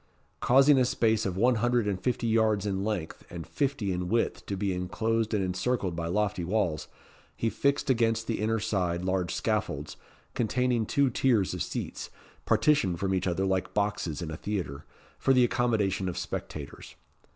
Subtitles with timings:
[0.39, 4.43] Causing a space of one hundred and fifty yards in length and fifty in width
[4.47, 6.87] to be inclosed and encircled by lofty walls,
[7.37, 9.97] he fixed against the inner side large scaffolds,
[10.33, 12.09] containing two tiers of seats,
[12.47, 14.85] partitioned from each other like boxes in a theatre,
[15.19, 16.95] for the accommodation of spectators.